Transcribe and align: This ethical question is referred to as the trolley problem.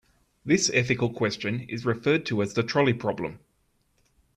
This 0.43 0.71
ethical 0.73 1.13
question 1.13 1.59
is 1.69 1.85
referred 1.85 2.25
to 2.25 2.41
as 2.41 2.55
the 2.55 2.63
trolley 2.63 2.95
problem. 2.95 3.37